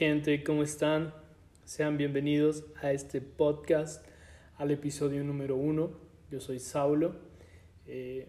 gente? 0.00 0.42
¿Cómo 0.42 0.62
están? 0.62 1.12
Sean 1.66 1.98
bienvenidos 1.98 2.64
a 2.80 2.90
este 2.90 3.20
podcast, 3.20 4.02
al 4.56 4.70
episodio 4.70 5.22
número 5.22 5.56
uno. 5.56 5.90
Yo 6.30 6.40
soy 6.40 6.58
Saulo. 6.58 7.16
Eh, 7.86 8.26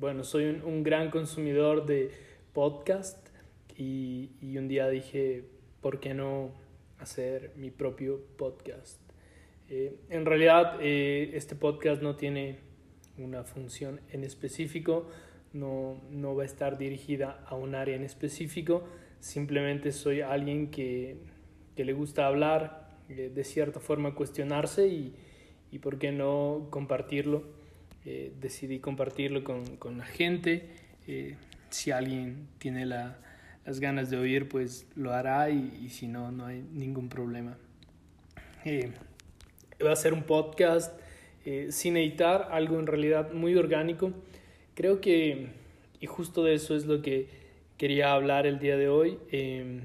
bueno, 0.00 0.24
soy 0.24 0.46
un, 0.46 0.82
gran 0.82 1.12
consumidor 1.12 1.86
de 1.86 2.10
podcast 2.54 3.28
y, 3.76 4.32
un 4.58 4.66
día 4.66 4.88
dije, 4.88 5.44
¿por 5.80 6.00
qué 6.00 6.12
no 6.12 6.50
hacer 6.98 7.52
mi 7.54 7.70
propio 7.70 8.20
podcast? 8.36 9.00
Eh, 9.68 9.94
en 10.10 10.26
realidad, 10.26 10.78
eh, 10.80 11.30
este 11.34 11.54
podcast 11.54 12.02
no 12.02 12.16
tiene 12.16 12.58
una 13.16 13.44
función 13.44 14.00
en 14.10 14.24
específico, 14.24 15.08
no, 15.52 16.02
no 16.10 16.34
va 16.34 16.42
a 16.42 16.46
estar 16.46 16.78
dirigida 16.78 17.44
a 17.46 17.54
un 17.54 17.76
área 17.76 17.94
en 17.94 18.02
específico, 18.02 18.88
simplemente 19.20 19.92
soy 19.92 20.20
alguien 20.20 20.70
que, 20.70 21.16
que 21.76 21.84
le 21.84 21.92
gusta 21.92 22.26
hablar, 22.26 22.88
eh, 23.08 23.30
de 23.34 23.44
cierta 23.44 23.80
forma 23.80 24.14
cuestionarse 24.14 24.88
y, 24.88 25.14
y 25.72 25.78
por 25.78 25.98
qué 25.98 26.12
no 26.12 26.66
compartirlo. 26.70 27.44
Eh, 28.04 28.32
decidí 28.40 28.78
compartirlo 28.78 29.44
con, 29.44 29.76
con 29.76 29.98
la 29.98 30.04
gente. 30.04 30.68
Eh, 31.06 31.36
si 31.70 31.90
alguien 31.90 32.48
tiene 32.58 32.86
la, 32.86 33.18
las 33.66 33.80
ganas 33.80 34.10
de 34.10 34.16
oír, 34.16 34.48
pues 34.48 34.86
lo 34.94 35.12
hará 35.12 35.50
y, 35.50 35.78
y 35.82 35.90
si 35.90 36.08
no, 36.08 36.32
no 36.32 36.46
hay 36.46 36.62
ningún 36.72 37.08
problema. 37.08 37.56
va 39.84 39.92
a 39.92 39.96
ser 39.96 40.12
un 40.12 40.22
podcast 40.22 40.98
sin 41.70 41.96
editar, 41.96 42.48
algo 42.50 42.78
en 42.78 42.86
realidad 42.86 43.32
muy 43.32 43.56
orgánico. 43.56 44.12
Creo 44.74 45.00
que, 45.00 45.48
y 45.98 46.06
justo 46.06 46.44
de 46.44 46.52
eso 46.52 46.76
es 46.76 46.84
lo 46.84 47.00
que 47.00 47.47
quería 47.78 48.12
hablar 48.12 48.46
el 48.46 48.58
día 48.58 48.76
de 48.76 48.88
hoy. 48.88 49.18
Em, 49.30 49.82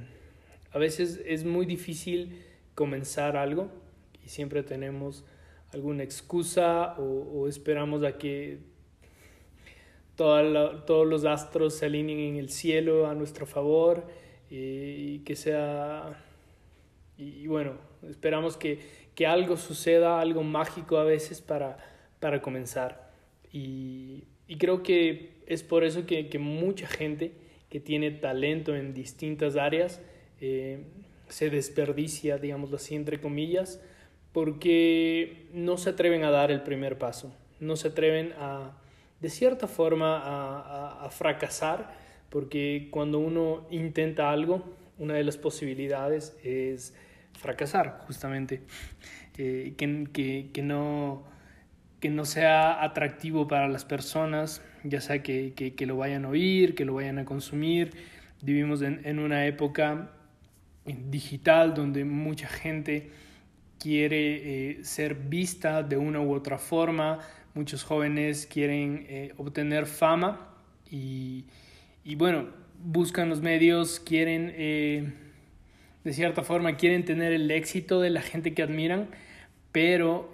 a 0.72 0.80
veces 0.80 1.22
es 1.26 1.46
muy 1.46 1.66
difícil 1.66 2.42
comenzar 2.74 3.38
algo 3.38 3.70
y 4.26 4.30
siempre 4.30 4.64
tenemos 4.64 5.24
alguna 5.72 6.04
excusa 6.04 6.96
o, 6.98 7.48
esperamos 7.48 8.04
a 8.04 8.18
que 8.18 8.58
todos 10.16 11.08
los 11.08 11.26
astros 11.26 11.76
se 11.76 11.86
alineen 11.86 12.20
en 12.20 12.36
el 12.38 12.50
cielo 12.50 13.08
a 13.08 13.16
nuestro 13.16 13.46
favor 13.46 14.06
y, 14.50 15.20
que 15.20 15.36
sea... 15.36 16.20
Y, 17.18 17.46
bueno, 17.48 17.78
esperamos 18.10 18.58
que, 18.58 18.80
que, 19.14 19.28
algo 19.28 19.56
suceda, 19.56 20.20
algo 20.20 20.44
mágico 20.44 20.98
a 20.98 21.04
veces 21.04 21.42
para, 21.42 21.78
para 22.20 22.42
comenzar. 22.42 23.12
Y, 23.52 24.24
y 24.48 24.58
creo 24.58 24.82
que 24.82 25.44
es 25.46 25.62
por 25.62 25.84
eso 25.84 26.06
que, 26.08 26.28
que 26.28 26.40
mucha 26.40 26.88
gente 26.88 27.43
que 27.74 27.80
tiene 27.80 28.12
talento 28.12 28.76
en 28.76 28.94
distintas 28.94 29.56
áreas 29.56 30.00
eh, 30.40 30.84
se 31.28 31.50
desperdicia, 31.50 32.38
digámoslo 32.38 32.76
así, 32.76 32.94
entre 32.94 33.20
comillas, 33.20 33.82
porque 34.32 35.48
no 35.54 35.80
se 35.80 35.90
atreven 35.90 36.24
a 36.24 36.30
dar 36.30 36.52
el 36.52 36.62
primer 36.62 37.00
paso, 37.00 37.36
no 37.60 37.76
se 37.76 37.88
atreven 37.88 38.32
a, 38.38 38.78
de 39.22 39.30
cierta 39.32 39.68
forma, 39.68 40.22
a, 40.24 41.10
fracasar, 41.10 41.98
porque 42.30 42.90
cuando 42.92 43.18
uno 43.18 43.66
intenta 43.72 44.30
algo, 44.30 44.64
una 45.00 45.16
de 45.16 45.24
las 45.24 45.38
posibilidades 45.38 46.38
es 46.44 46.94
fracasar, 47.32 48.04
justamente, 48.06 48.62
eh, 49.40 49.74
que, 49.76 50.08
que, 50.14 50.52
que, 50.54 50.62
no, 50.62 51.24
que 52.04 52.10
no 52.10 52.26
sea 52.26 52.84
atractivo 52.84 53.48
para 53.48 53.70
las 53.70 53.86
personas, 53.86 54.62
ya 54.84 55.00
sea 55.00 55.24
que, 55.24 55.54
que, 55.54 55.86
lo 55.86 55.96
vayan 55.96 56.26
a 56.26 56.28
oír, 56.28 56.76
que 56.76 56.84
lo 56.84 56.96
vayan 56.96 57.18
a 57.18 57.24
consumir. 57.24 57.92
Vivimos 58.42 58.82
en, 58.82 59.20
una 59.20 59.46
época 59.46 60.10
digital 60.84 61.74
donde 61.74 62.04
mucha 62.04 62.50
gente 62.50 63.10
quiere 63.80 64.72
eh, 64.72 64.84
ser 64.84 65.16
vista 65.16 65.82
de 65.82 65.96
una 65.96 66.20
u 66.20 66.34
otra 66.34 66.58
forma, 66.58 67.20
muchos 67.54 67.86
jóvenes 67.86 68.48
quieren 68.48 69.06
eh, 69.08 69.34
obtener 69.38 69.86
fama 69.86 70.50
y, 70.92 71.46
y, 72.04 72.16
bueno, 72.16 72.50
buscan 72.84 73.30
los 73.30 73.40
medios, 73.40 74.02
quieren, 74.02 74.52
eh, 74.58 75.10
de 76.04 76.12
cierta 76.12 76.44
forma, 76.44 76.76
quieren 76.76 77.06
tener 77.06 77.32
el 77.32 77.50
éxito 77.50 78.02
de 78.02 78.10
la 78.10 78.22
gente 78.22 78.54
que 78.54 78.62
admiran, 78.62 79.08
pero 79.74 80.32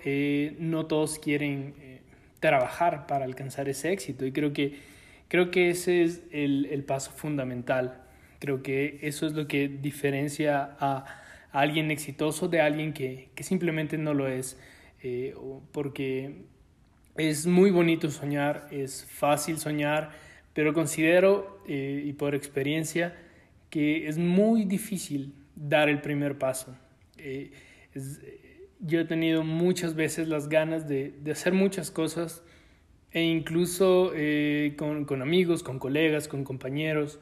no 0.60 0.86
todos 0.86 1.18
quieren 1.18 1.74
trabajar 2.40 3.08
para 3.08 3.26
alcanzar 3.26 3.68
ese 3.70 3.92
éxito. 3.92 4.26
Y 4.26 4.32
creo 4.32 4.54
que, 4.54 4.78
creo 5.28 5.50
que 5.50 5.72
ese 5.72 6.04
es 6.04 6.22
el, 6.32 6.68
el 6.68 6.84
paso 6.84 7.12
fundamental. 7.12 8.04
Creo 8.40 8.62
que 8.62 9.00
eso 9.02 9.26
es 9.26 9.34
lo 9.34 9.48
que 9.48 9.68
diferencia 9.68 10.76
a, 10.80 11.06
alguien 11.52 11.90
exitoso 11.90 12.48
de 12.48 12.62
alguien 12.62 12.94
que, 12.94 13.30
que 13.34 13.44
simplemente 13.44 13.98
no 13.98 14.14
lo 14.14 14.28
es. 14.28 14.58
Eh, 15.02 15.36
porque 15.72 16.44
es 17.16 17.46
muy 17.46 17.72
bonito 17.72 18.10
soñar, 18.12 18.68
es 18.72 19.06
fácil 19.06 19.58
soñar, 19.58 20.12
pero 20.54 20.74
considero, 20.74 21.62
eh, 21.68 22.04
y 22.06 22.14
por 22.14 22.36
experiencia, 22.36 23.16
que 23.70 24.08
es 24.08 24.18
muy 24.18 24.66
difícil 24.66 25.34
dar 25.56 25.90
el 25.90 26.02
primer 26.02 26.38
paso. 26.38 26.76
Eh, 27.18 27.52
es, 27.94 28.20
yo 28.80 29.00
he 29.02 29.06
tenido 29.06 29.44
muchas 29.44 29.96
veces 29.96 30.28
las 30.28 30.50
ganas 30.50 30.88
de, 30.88 31.14
hacer 31.32 31.54
muchas 31.54 31.92
cosas 31.92 32.44
e 33.12 33.24
incluso 33.24 34.12
eh, 34.16 34.76
con, 34.78 35.06
con, 35.06 35.22
amigos, 35.22 35.64
con 35.64 35.80
colegas, 35.80 36.28
con 36.28 36.44
compañeros, 36.44 37.20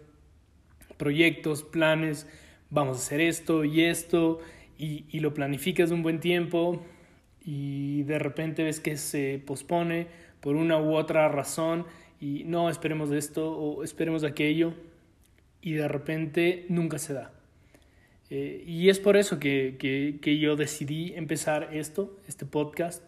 proyectos, 0.97 1.63
planes, 1.63 2.27
vamos 2.69 2.97
a 2.97 2.99
hacer 2.99 3.21
esto 3.21 3.63
y 3.63 3.83
esto 3.83 4.39
y, 4.77 5.05
y 5.09 5.19
lo 5.19 5.33
planificas 5.33 5.91
un 5.91 6.03
buen 6.03 6.19
tiempo 6.19 6.85
y 7.43 8.03
de 8.03 8.19
repente 8.19 8.63
ves 8.63 8.79
que 8.79 8.97
se 8.97 9.41
pospone 9.45 10.07
por 10.41 10.55
una 10.55 10.77
u 10.79 10.95
otra 10.95 11.27
razón 11.29 11.85
y 12.19 12.43
no 12.43 12.69
esperemos 12.69 13.11
esto 13.11 13.51
o 13.51 13.83
esperemos 13.83 14.23
aquello 14.23 14.73
y 15.61 15.73
de 15.73 15.87
repente 15.87 16.65
nunca 16.69 16.99
se 16.99 17.13
da. 17.13 17.36
Eh, 18.29 18.63
y 18.67 18.89
es 18.89 18.99
por 18.99 19.15
eso 19.15 19.39
que, 19.39 19.77
que, 20.21 20.39
yo 20.39 20.55
decidí 20.55 21.13
empezar 21.15 21.69
esto, 21.73 22.17
este 22.27 22.45
podcast, 22.45 23.03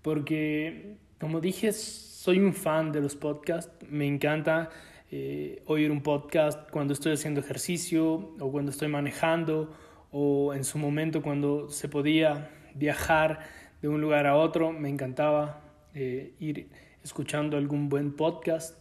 porque 0.00 0.96
como 1.20 1.40
dije, 1.40 1.72
soy 1.72 2.38
un 2.38 2.54
fan 2.54 2.90
de 2.90 3.00
los 3.00 3.14
podcasts, 3.14 3.72
me 3.88 4.06
encanta 4.06 4.70
eh, 5.10 5.62
oír 5.66 5.90
un 5.90 6.02
podcast 6.02 6.70
cuando 6.70 6.94
estoy 6.94 7.12
haciendo 7.12 7.40
ejercicio 7.40 8.34
o 8.40 8.50
cuando 8.50 8.70
estoy 8.70 8.88
manejando 8.88 9.74
o 10.10 10.54
en 10.54 10.64
su 10.64 10.78
momento 10.78 11.22
cuando 11.22 11.68
se 11.68 11.88
podía 11.88 12.50
viajar 12.74 13.40
de 13.82 13.88
un 13.88 14.00
lugar 14.00 14.26
a 14.26 14.36
otro, 14.36 14.72
me 14.72 14.88
encantaba 14.88 15.60
eh, 15.94 16.32
ir 16.40 16.68
escuchando 17.02 17.56
algún 17.56 17.88
buen 17.88 18.12
podcast, 18.12 18.80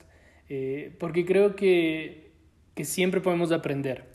porque 0.99 1.25
creo 1.25 1.55
que, 1.55 2.31
que 2.75 2.83
siempre 2.83 3.21
podemos 3.21 3.53
aprender. 3.53 4.10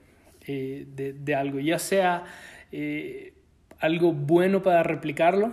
Eh, 0.49 0.87
de, 0.87 1.35
algo, 1.35 1.59
ya 1.59 1.79
sea 1.81 2.25
eh, 2.71 3.33
algo 3.81 4.13
bueno 4.13 4.63
para 4.63 4.85
replicarlo 4.85 5.53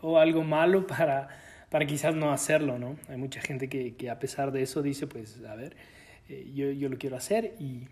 o 0.00 0.18
algo 0.18 0.42
malo 0.42 0.86
para, 0.88 1.28
para 1.70 1.86
quizás 1.86 2.16
no 2.16 2.32
hacerlo, 2.32 2.78
¿no? 2.78 2.96
Hay 3.08 3.16
mucha 3.16 3.40
gente 3.40 3.68
que, 3.68 3.94
que 3.94 4.10
a 4.10 4.18
pesar 4.18 4.50
de 4.50 4.62
eso 4.62 4.82
dice, 4.82 5.06
pues, 5.06 5.40
a 5.48 5.54
ver, 5.54 5.76
eh, 6.28 6.50
yo, 6.52 6.70
yo, 6.72 6.88
lo 6.88 6.98
quiero 6.98 7.16
hacer 7.16 7.54
y, 7.60 7.86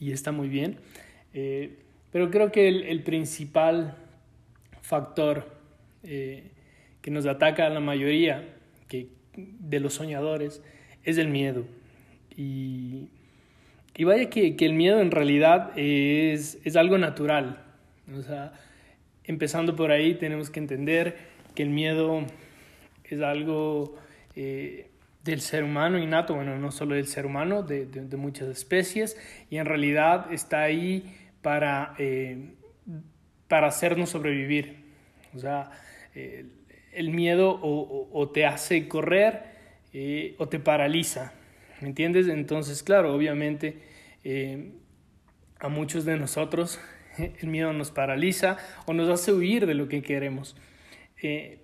y 0.00 0.10
está 0.12 0.32
muy 0.32 0.48
bien. 0.48 0.78
pero 2.10 2.30
creo 2.30 2.50
que 2.50 2.66
el, 2.68 2.82
el 2.84 3.02
principal 3.04 3.96
factor 4.82 5.56
que 6.02 7.10
nos 7.10 7.26
ataca 7.26 7.66
a 7.66 7.70
la 7.70 7.80
mayoría 7.80 8.48
que, 8.88 9.08
de 9.36 9.80
los 9.80 9.94
soñadores 9.94 10.62
es 11.04 11.18
el 11.18 11.28
miedo. 11.28 11.66
Y 12.36 13.08
y 13.98 14.04
vaya 14.04 14.30
que, 14.30 14.54
el 14.60 14.74
miedo 14.74 15.00
en 15.00 15.10
realidad 15.10 15.72
es, 15.76 16.60
es 16.62 16.76
algo 16.76 16.98
natural. 16.98 17.64
O 18.16 18.22
sea, 18.22 18.52
empezando 19.24 19.74
por 19.74 19.90
ahí 19.90 20.14
tenemos 20.14 20.50
que 20.50 20.60
entender 20.60 21.16
que 21.56 21.64
el 21.64 21.70
miedo 21.70 22.24
es 23.02 23.20
algo 23.20 23.96
eh, 24.36 24.88
del 25.24 25.40
ser 25.40 25.64
humano 25.64 25.98
innato, 25.98 26.36
bueno, 26.36 26.56
no 26.58 26.70
solo 26.70 26.94
del 26.94 27.08
ser 27.08 27.26
humano, 27.26 27.64
de, 27.64 27.88
muchas 28.16 28.46
especies, 28.46 29.18
y 29.50 29.56
en 29.56 29.66
realidad 29.66 30.32
está 30.32 30.62
ahí 30.62 31.16
para, 31.42 31.96
eh, 31.98 32.54
para 33.48 33.66
hacernos 33.66 34.10
sobrevivir. 34.10 34.76
O 35.34 35.40
sea, 35.40 35.72
eh, 36.14 36.46
el 36.92 37.10
miedo 37.10 37.50
o, 37.50 38.08
o, 38.12 38.30
te 38.30 38.46
hace 38.46 38.86
correr 38.86 39.42
o 40.38 40.48
te 40.48 40.60
paraliza. 40.60 41.32
¿Me 41.80 41.88
entiendes? 41.88 42.28
Entonces, 42.28 42.82
claro, 42.82 43.14
obviamente 43.14 43.78
eh, 44.24 44.72
a 45.60 45.68
muchos 45.68 46.04
de 46.04 46.16
nosotros 46.16 46.80
el 47.18 47.48
miedo 47.48 47.72
nos 47.72 47.90
paraliza 47.90 48.58
o 48.86 48.92
nos 48.92 49.08
hace 49.08 49.32
huir 49.32 49.66
de 49.66 49.74
lo 49.74 49.88
que 49.88 50.02
queremos. 50.02 50.56
Eh, 51.22 51.58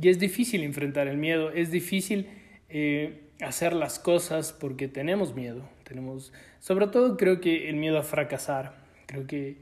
y 0.00 0.08
es 0.08 0.18
difícil 0.18 0.62
enfrentar 0.62 1.06
el 1.08 1.18
miedo, 1.18 1.50
es 1.50 1.70
difícil 1.70 2.26
eh, 2.68 3.28
hacer 3.40 3.74
las 3.74 3.98
cosas 3.98 4.52
porque 4.52 4.88
tenemos 4.88 5.34
miedo. 5.34 5.68
Tenemos, 5.84 6.32
sobre 6.60 6.86
todo 6.86 7.16
creo 7.16 7.40
que 7.40 7.68
el 7.68 7.76
miedo 7.76 7.98
a 7.98 8.02
fracasar. 8.02 8.82
Creo 9.06 9.26
que, 9.26 9.56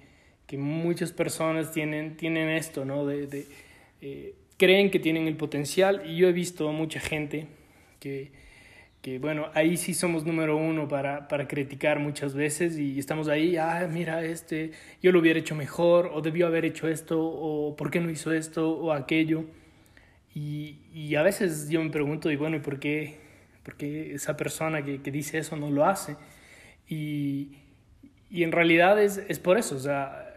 que 0.46 0.58
muchas 0.58 1.12
personas 1.12 1.72
tienen, 1.72 2.16
tienen 2.16 2.48
esto, 2.48 2.84
¿no? 2.84 3.06
De, 3.06 3.26
de 3.26 3.46
eh, 4.00 4.34
creen 4.56 4.90
que 4.90 4.98
tienen 5.00 5.26
el 5.26 5.36
potencial 5.36 6.02
y 6.06 6.16
yo 6.16 6.28
he 6.28 6.32
visto 6.32 6.70
mucha 6.72 7.00
gente 7.00 7.46
que, 7.98 8.30
que 9.02 9.18
bueno, 9.18 9.46
ahí 9.54 9.76
sí 9.76 9.94
somos 9.94 10.26
número 10.26 10.56
uno 10.56 10.86
para, 10.86 11.26
para 11.28 11.48
criticar 11.48 11.98
muchas 11.98 12.34
veces 12.34 12.76
y 12.78 12.98
estamos 12.98 13.28
ahí, 13.28 13.56
ah, 13.56 13.88
mira, 13.90 14.22
este, 14.24 14.72
yo 15.02 15.10
lo 15.10 15.20
hubiera 15.20 15.38
hecho 15.38 15.54
mejor, 15.54 16.10
o 16.12 16.20
debió 16.20 16.46
haber 16.46 16.66
hecho 16.66 16.86
esto, 16.86 17.18
o 17.22 17.76
por 17.76 17.90
qué 17.90 18.00
no 18.00 18.10
hizo 18.10 18.32
esto 18.32 18.70
o 18.70 18.92
aquello. 18.92 19.44
Y, 20.34 20.80
y 20.92 21.14
a 21.16 21.22
veces 21.22 21.68
yo 21.70 21.82
me 21.82 21.90
pregunto, 21.90 22.30
y 22.30 22.36
bueno, 22.36 22.56
¿y 22.56 22.60
por 22.60 22.78
qué, 22.78 23.20
por 23.64 23.76
qué 23.76 24.14
esa 24.14 24.36
persona 24.36 24.84
que, 24.84 25.00
que 25.02 25.10
dice 25.10 25.38
eso 25.38 25.56
no 25.56 25.70
lo 25.70 25.86
hace? 25.86 26.16
Y, 26.86 27.56
y 28.30 28.44
en 28.44 28.52
realidad 28.52 29.02
es, 29.02 29.18
es 29.28 29.38
por 29.38 29.58
eso, 29.58 29.76
o 29.76 29.80
sea, 29.80 30.34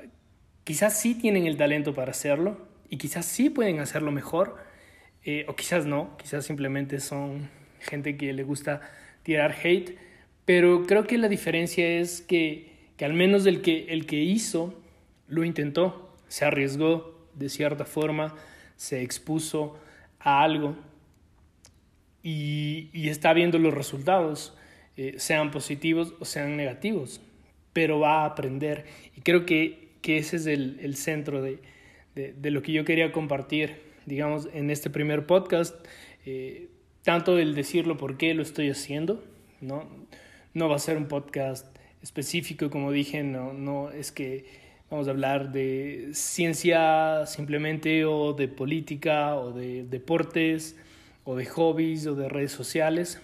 quizás 0.64 1.00
sí 1.00 1.16
tienen 1.16 1.48
el 1.48 1.58
talento 1.58 1.94
para 1.94 2.12
hacerlo 2.12 2.66
y 2.90 2.98
quizás 2.98 3.26
sí 3.26 3.50
pueden 3.50 3.80
hacerlo 3.80 4.12
mejor, 4.12 4.56
eh, 5.26 5.46
o 5.50 5.56
quizás 5.56 5.86
no, 5.86 6.16
quizás 6.18 6.46
simplemente 6.46 7.00
son 7.00 7.50
gente 7.84 8.18
que 8.18 8.34
le 8.34 8.44
gusta 8.44 8.82
tirar 9.24 9.56
hate, 9.64 9.98
pero 10.46 10.86
creo 10.86 11.06
que 11.06 11.18
la 11.18 11.30
diferencia 11.30 11.88
es 11.88 12.22
que, 12.22 12.72
que 12.98 13.06
al 13.06 13.14
menos 13.14 13.46
el 13.46 13.62
que, 13.62 13.86
el 13.90 14.06
que 14.06 14.18
hizo 14.18 14.74
lo 15.28 15.44
intentó, 15.44 16.16
se 16.28 16.46
arriesgó 16.46 17.28
de 17.34 17.50
cierta 17.50 17.86
forma, 17.86 18.36
se 18.76 19.02
expuso 19.02 19.78
a 20.20 20.44
algo 20.44 20.76
y, 22.22 22.90
y 22.94 23.10
está 23.10 23.34
viendo 23.34 23.60
los 23.60 23.74
resultados, 23.74 24.56
eh, 24.98 25.16
sean 25.18 25.52
positivos 25.52 26.14
o 26.20 26.26
sean 26.26 26.56
negativos, 26.58 27.22
pero 27.74 28.00
va 28.00 28.22
a 28.22 28.26
aprender. 28.26 28.86
Y 29.16 29.22
creo 29.22 29.46
que, 29.46 29.90
que 30.02 30.18
ese 30.18 30.38
es 30.38 30.46
el, 30.46 30.80
el 30.82 30.96
centro 30.96 31.42
de, 31.42 31.60
de, 32.16 32.34
de, 32.34 32.52
lo 32.52 32.62
que 32.62 32.72
yo 32.72 32.86
quería 32.86 33.12
compartir, 33.12 33.82
digamos, 34.06 34.48
en 34.54 34.70
este 34.70 34.90
primer 34.90 35.26
podcast. 35.26 35.76
Eh, 36.26 36.70
tanto 37.04 37.38
el 37.38 37.56
decirlo 37.56 37.98
por 37.98 38.18
qué 38.18 38.34
lo 38.34 38.42
estoy 38.42 38.70
haciendo, 38.70 39.24
¿no? 39.62 39.88
No 40.54 40.70
va 40.70 40.76
a 40.76 40.80
ser 40.80 40.98
un 40.98 41.08
podcast 41.08 41.66
específico, 42.02 42.70
como 42.70 42.92
dije, 42.92 43.24
no, 43.24 43.54
no 43.54 43.92
es 43.92 44.12
que 44.12 44.46
vamos 44.90 45.08
a 45.08 45.12
hablar 45.12 45.52
de 45.52 46.10
ciencia 46.14 47.26
simplemente 47.26 48.06
o 48.06 48.34
de 48.34 48.48
política 48.48 49.36
o 49.36 49.52
de 49.52 49.84
deportes 49.84 50.78
o 51.24 51.36
de 51.36 51.46
hobbies 51.46 52.06
o 52.06 52.16
de 52.16 52.30
redes 52.30 52.52
sociales. 52.52 53.22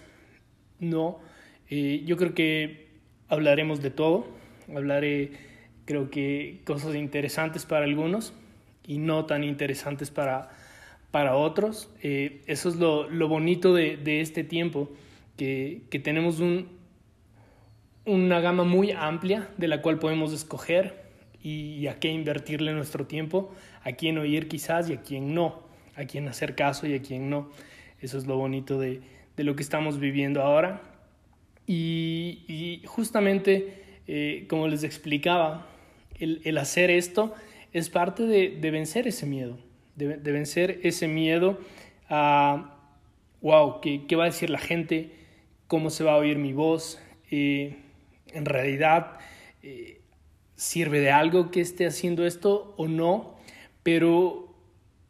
No, 0.78 1.20
eh, 1.68 2.02
yo 2.04 2.16
creo 2.16 2.34
que 2.34 2.88
hablaremos 3.28 3.80
de 3.82 3.90
todo, 3.90 4.26
hablaré 4.74 5.32
creo 5.84 6.10
que 6.10 6.60
cosas 6.64 6.94
interesantes 6.94 7.66
para 7.66 7.84
algunos 7.84 8.32
y 8.86 8.98
no 8.98 9.26
tan 9.26 9.44
interesantes 9.44 10.10
para 10.10 10.50
para 11.10 11.36
otros. 11.36 11.90
Eh, 12.02 12.42
eso 12.46 12.68
es 12.68 12.76
lo, 12.76 13.28
bonito 13.28 13.74
de, 13.74 14.20
este 14.20 14.44
tiempo, 14.44 14.90
que, 15.36 15.82
tenemos 16.02 16.40
un, 16.40 16.68
una 18.04 18.40
gama 18.40 18.64
muy 18.64 18.92
amplia 18.92 19.48
de 19.56 19.68
la 19.68 19.82
cual 19.82 19.98
podemos 19.98 20.32
escoger 20.32 21.08
y 21.42 21.86
a 21.86 21.98
qué 21.98 22.08
invertirle 22.08 22.72
nuestro 22.72 23.06
tiempo, 23.06 23.54
a 23.82 23.92
quién 23.92 24.18
oír 24.18 24.46
quizás 24.46 24.90
y 24.90 24.92
a 24.92 25.00
quién 25.00 25.34
no, 25.34 25.62
a 25.96 26.04
quién 26.04 26.28
hacer 26.28 26.54
caso 26.54 26.86
y 26.86 26.94
a 26.94 27.02
quién 27.02 27.30
no. 27.30 27.50
Eso 28.00 28.18
es 28.18 28.26
lo 28.26 28.36
bonito 28.36 28.78
de, 28.78 29.00
lo 29.36 29.56
que 29.56 29.62
estamos 29.62 29.98
viviendo 29.98 30.42
ahora. 30.42 30.82
Y, 31.66 32.82
justamente, 32.86 33.82
eh, 34.06 34.44
como 34.48 34.68
les 34.68 34.82
explicaba, 34.82 35.66
el, 36.18 36.42
el, 36.44 36.58
hacer 36.58 36.90
esto 36.90 37.32
es 37.72 37.88
parte 37.88 38.24
de, 38.24 38.50
de 38.50 38.70
vencer 38.70 39.06
ese 39.06 39.24
miedo 39.24 39.56
de, 39.96 40.16
de 40.16 40.32
vencer 40.32 40.80
ese 40.82 41.08
miedo 41.08 41.58
a, 42.08 42.76
wow, 43.40 43.80
¿qué, 43.80 44.06
¿qué, 44.06 44.16
va 44.16 44.24
a 44.24 44.26
decir 44.26 44.50
la 44.50 44.58
gente? 44.58 45.12
¿Cómo 45.66 45.90
se 45.90 46.04
va 46.04 46.12
a 46.12 46.16
oír 46.16 46.38
mi 46.38 46.52
voz? 46.52 46.98
Eh, 47.30 47.76
en 48.32 48.44
realidad, 48.44 49.18
eh, 49.62 50.00
¿sirve 50.56 51.00
de 51.00 51.10
algo 51.10 51.50
que 51.50 51.60
esté 51.60 51.86
haciendo 51.86 52.26
esto 52.26 52.74
o 52.76 52.88
no? 52.88 53.36
Pero 53.82 54.54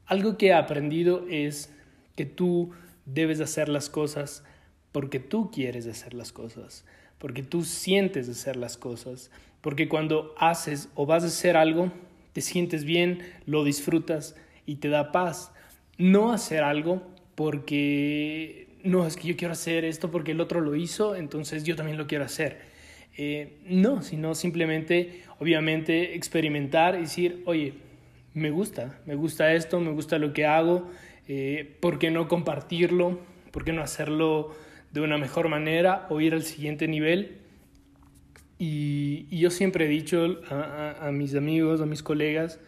algo 0.06 0.36
que 0.36 0.48
he 0.48 0.52
aprendido 0.52 1.26
es 1.28 1.72
que 2.16 2.26
tú 2.26 2.72
debes 3.06 3.40
hacer 3.40 3.68
las 3.68 3.88
cosas 3.88 4.44
porque 4.92 5.20
tú 5.20 5.50
quieres 5.50 5.86
hacer 5.86 6.14
las 6.14 6.32
cosas, 6.32 6.84
porque 7.18 7.42
tú 7.42 7.64
sientes 7.64 8.28
hacer 8.28 8.56
las 8.56 8.76
cosas, 8.76 9.30
porque 9.60 9.88
cuando 9.88 10.34
haces 10.36 10.88
o 10.94 11.06
vas 11.06 11.22
a 11.22 11.28
hacer 11.28 11.56
algo, 11.56 11.92
te 12.32 12.40
sientes 12.40 12.84
bien, 12.84 13.20
lo 13.46 13.64
disfrutas, 13.64 14.36
y 14.66 14.76
te 14.76 14.88
da 14.88 15.12
paz. 15.12 15.52
No 15.98 16.32
hacer 16.32 16.62
algo 16.62 17.02
porque 17.34 18.68
no, 18.82 19.06
es 19.06 19.16
que 19.16 19.28
yo 19.28 19.36
quiero 19.36 19.52
hacer 19.52 19.84
esto 19.84 20.10
porque 20.10 20.32
el 20.32 20.40
otro 20.40 20.60
lo 20.60 20.74
hizo, 20.74 21.16
entonces 21.16 21.64
yo 21.64 21.76
también 21.76 21.98
lo 21.98 22.06
quiero 22.06 22.24
hacer. 22.24 22.58
Eh, 23.16 23.58
no, 23.66 24.02
sino 24.02 24.34
simplemente, 24.34 25.22
obviamente, 25.38 26.14
experimentar 26.14 26.94
y 26.96 27.02
decir, 27.02 27.42
oye, 27.46 27.74
me 28.34 28.50
gusta, 28.50 28.98
me 29.06 29.14
gusta 29.14 29.52
esto, 29.52 29.80
me 29.80 29.90
gusta 29.90 30.18
lo 30.18 30.32
que 30.32 30.46
hago, 30.46 30.90
eh, 31.28 31.76
¿por 31.80 31.98
qué 31.98 32.10
no 32.10 32.28
compartirlo? 32.28 33.20
¿Por 33.50 33.64
qué 33.64 33.72
no 33.72 33.82
hacerlo 33.82 34.54
de 34.92 35.00
una 35.00 35.18
mejor 35.18 35.48
manera 35.48 36.06
o 36.08 36.20
ir 36.20 36.34
al 36.34 36.44
siguiente 36.44 36.88
nivel? 36.88 37.38
Y, 38.58 39.26
yo 39.36 39.50
siempre 39.50 39.86
he 39.86 39.88
dicho 39.88 40.40
a 40.50 41.10
mis 41.12 41.34
amigos, 41.34 41.80
a 41.80 41.86
mis 41.86 42.02
colegas, 42.02 42.60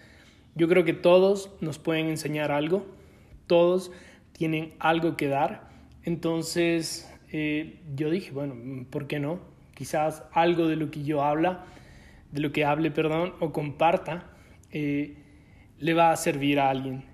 yo 0.54 0.68
creo 0.68 0.84
que 0.84 0.92
todos 0.92 1.50
nos 1.60 1.78
pueden 1.78 2.08
enseñar 2.08 2.52
algo, 2.52 2.86
todos 3.46 3.92
tienen 4.32 4.74
algo 4.78 5.16
que 5.16 5.28
dar. 5.28 5.70
Entonces 6.02 7.12
eh, 7.30 7.80
yo 7.94 8.10
dije, 8.10 8.32
bueno, 8.32 8.54
¿por 8.90 9.06
qué 9.06 9.18
no? 9.18 9.40
Quizás 9.74 10.24
algo 10.32 10.68
de 10.68 10.76
lo 10.76 10.90
que 10.90 11.02
yo 11.02 11.22
habla, 11.22 11.64
de 12.30 12.40
lo 12.40 12.52
que 12.52 12.64
hable, 12.64 12.90
perdón, 12.90 13.34
o 13.40 13.52
comparta, 13.52 14.30
eh, 14.70 15.16
le 15.78 15.94
va 15.94 16.12
a 16.12 16.16
servir 16.16 16.60
a 16.60 16.70
alguien. 16.70 17.04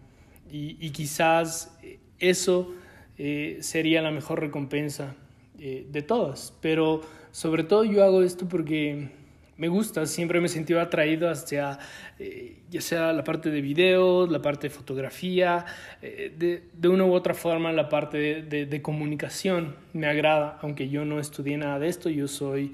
Y, 0.51 0.77
y 0.85 0.91
quizás 0.91 1.79
eso 2.19 2.75
eh, 3.17 3.59
sería 3.61 4.01
la 4.01 4.13
mejor 4.13 4.41
recompensa 4.41 5.17
eh, 5.59 5.87
de 5.91 6.03
todas. 6.03 6.57
Pero 6.61 7.01
sobre 7.33 7.65
todo 7.65 7.85
yo 7.85 8.05
hago 8.05 8.23
esto 8.23 8.49
porque 8.49 9.11
me 9.59 9.67
gusta, 9.67 10.07
siempre 10.07 10.41
me 10.41 10.47
he 10.47 10.49
sentido 10.49 10.81
atraído 10.81 11.29
hacia 11.29 11.81
eh, 12.19 12.63
ya 12.71 12.81
sea 12.81 13.13
la 13.13 13.25
parte 13.25 13.51
de 13.51 13.61
videos, 13.61 14.31
la 14.31 14.41
parte 14.41 14.69
de 14.69 14.71
fotografía, 14.71 15.67
eh, 16.01 16.33
de, 16.35 16.63
de, 16.73 16.89
una 16.89 17.05
u 17.05 17.13
otra 17.13 17.35
forma 17.35 17.73
la 17.73 17.89
parte 17.89 18.43
de, 18.43 18.67
de, 18.67 18.83
comunicación 18.83 19.75
me 19.93 20.07
agrada, 20.07 20.59
aunque 20.63 20.89
yo 20.89 21.05
no 21.05 21.19
estudié 21.19 21.59
nada 21.59 21.81
de 21.81 21.89
esto, 21.89 22.09
yo 22.09 22.29
soy 22.29 22.73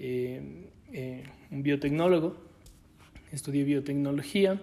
eh, 0.00 0.42
un 1.52 1.62
biotecnólogo, 1.62 2.36
estudié 3.30 3.62
biotecnología 3.62 4.60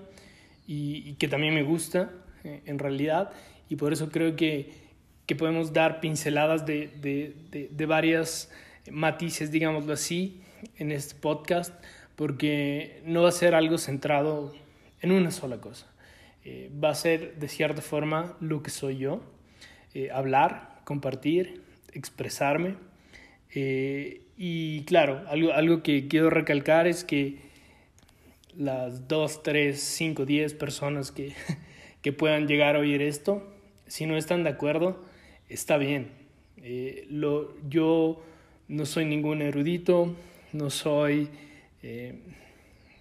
y, 0.68 1.14
que 1.14 1.30
también 1.30 1.54
me 1.54 1.64
gusta 1.64 2.12
en 2.44 2.80
realidad 2.80 3.32
y 3.70 3.78
por 3.78 3.94
eso 3.94 4.10
creo 4.10 4.36
que, 4.36 4.72
que 5.26 5.38
podemos 5.38 5.72
dar 5.72 6.02
pinceladas 6.02 6.66
de 6.66 7.86
varias 7.88 8.52
matices, 8.90 9.52
digámoslo 9.52 9.94
así, 9.94 10.42
en 10.78 10.92
este 10.92 11.16
podcast 11.16 11.74
porque 12.16 13.02
no 13.06 13.24
va 13.24 13.30
a 13.30 13.32
ser 13.32 13.56
algo 13.56 13.78
centrado 13.78 14.54
en 15.02 15.12
una 15.12 15.32
sola 15.32 15.58
cosa. 15.60 15.88
Eh, 16.44 16.72
va 16.84 16.90
a 16.90 16.96
ser 16.96 17.36
de 17.36 17.48
cierta 17.48 17.82
forma 17.82 18.36
lo 18.40 18.64
que 18.64 18.72
soy 18.72 18.98
yo, 18.98 19.22
eh, 19.94 20.10
hablar, 20.12 20.82
compartir, 20.86 21.62
expresarme. 21.94 22.76
Eh, 23.54 24.22
y 24.38 24.84
claro, 24.86 25.24
algo, 25.28 25.54
algo 25.54 25.84
que 25.84 26.08
quiero 26.08 26.30
recalcar 26.30 26.88
es 26.88 27.04
que 27.04 27.38
las 28.56 29.08
2, 29.08 29.44
3, 29.44 29.80
5, 29.80 30.26
10 30.26 30.54
personas 30.56 31.12
que, 31.12 31.34
que 32.02 32.12
puedan 32.12 32.48
llegar 32.48 32.76
a 32.76 32.80
oír 32.80 33.02
esto, 33.02 33.52
si 33.88 34.06
no 34.06 34.18
están 34.18 34.44
de 34.44 34.50
acuerdo, 34.50 35.04
está 35.50 35.78
bien. 35.78 36.20
Lo, 37.10 37.58
yo 37.68 38.24
no 38.68 38.86
soy 38.86 39.06
ningún 39.06 39.42
erudito, 39.42 40.16
no 40.54 40.70
soy, 40.70 41.30
eh, 41.84 42.16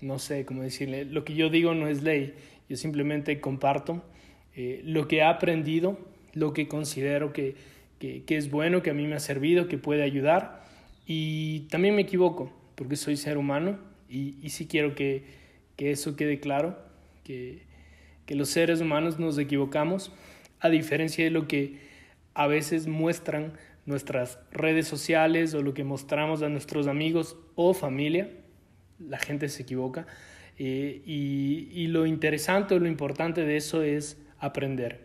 no 0.00 0.18
sé 0.18 0.44
cómo 0.44 0.62
decirle, 0.62 1.04
lo 1.04 1.24
que 1.24 1.34
yo 1.34 1.50
digo 1.50 1.74
no 1.74 1.88
es 1.88 2.02
ley, 2.02 2.34
yo 2.68 2.76
simplemente 2.76 3.40
comparto 3.40 4.04
eh, 4.54 4.82
lo 4.84 5.08
que 5.08 5.18
he 5.18 5.22
aprendido, 5.22 5.98
lo 6.32 6.52
que 6.52 6.68
considero 6.68 7.32
que, 7.32 7.54
que, 7.98 8.24
es 8.28 8.50
bueno, 8.50 8.82
que 8.82 8.90
a 8.90 8.94
mí 8.94 9.06
me 9.06 9.16
ha 9.16 9.20
servido, 9.20 9.68
que 9.68 9.78
puede 9.78 10.02
ayudar 10.02 10.64
y 11.06 11.60
también 11.70 11.94
me 11.94 12.02
equivoco 12.02 12.52
porque 12.74 12.96
soy 12.96 13.16
ser 13.16 13.36
humano 13.36 13.78
y, 14.08 14.36
y 14.42 14.50
sí 14.50 14.66
quiero 14.66 14.94
que, 14.94 15.24
que 15.76 15.90
eso 15.90 16.16
quede 16.16 16.40
claro, 16.40 16.78
que, 17.24 17.62
que 18.26 18.34
los 18.34 18.48
seres 18.48 18.80
humanos 18.80 19.18
nos 19.18 19.38
equivocamos, 19.38 20.12
a 20.60 20.68
diferencia 20.68 21.24
de 21.24 21.30
lo 21.30 21.48
que 21.48 21.78
a 22.34 22.46
veces 22.46 22.86
muestran 22.86 23.54
nuestras 23.86 24.38
redes 24.52 24.86
sociales 24.86 25.54
o 25.54 25.62
lo 25.62 25.74
que 25.74 25.84
mostramos 25.84 26.42
a 26.42 26.48
nuestros 26.48 26.86
amigos 26.86 27.36
o 27.54 27.74
familia, 27.74 28.30
la 28.98 29.18
gente 29.18 29.48
se 29.48 29.62
equivoca. 29.62 30.06
Eh, 30.58 31.02
y, 31.06 31.86
lo 31.86 32.04
interesante 32.04 32.74
o 32.74 32.78
lo 32.78 32.86
importante 32.86 33.46
de 33.46 33.56
eso 33.56 33.82
es 33.82 34.18
aprender. 34.38 35.00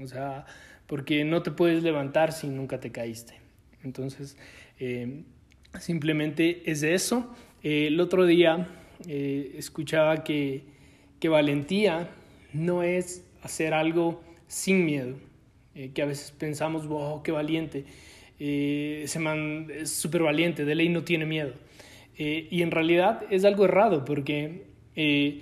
O 0.00 0.06
sea, 0.06 0.46
porque 0.86 1.24
no 1.24 1.42
te 1.42 1.50
puedes 1.50 1.82
levantar 1.82 2.32
si 2.32 2.46
nunca 2.46 2.78
te 2.78 2.92
caíste. 2.92 3.34
Entonces, 3.82 4.36
eh, 4.78 5.24
simplemente 5.80 6.70
es 6.70 6.84
eso. 6.84 7.34
Eh, 7.64 7.88
el 7.88 8.00
otro 8.00 8.24
día 8.24 8.68
escuchaba 9.08 10.22
que, 10.22 10.62
que 11.18 11.28
valentía 11.28 12.08
no 12.52 12.82
es 12.82 13.24
hacer 13.42 13.74
algo 13.74 14.22
sin 14.46 14.84
miedo, 14.84 15.16
que 15.94 16.02
a 16.02 16.04
veces 16.04 16.32
pensamos, 16.32 16.86
wow, 16.86 17.22
qué 17.22 17.32
valiente, 17.32 17.86
man 19.18 19.68
es 19.70 19.90
súper 19.90 20.22
valiente, 20.22 20.64
de 20.64 20.74
ley 20.74 20.88
no 20.88 21.04
tiene 21.04 21.26
miedo. 21.26 21.54
y 22.16 22.62
en 22.62 22.70
realidad 22.70 23.22
es 23.30 23.44
algo 23.44 23.64
errado 23.64 24.04
porque 24.04 24.70
eh, 24.96 25.40